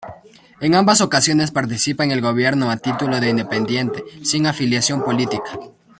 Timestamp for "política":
5.03-5.59